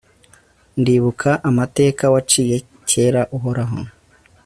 [0.79, 2.57] ndibuka amateka waciye
[2.89, 3.79] kera, uhoraho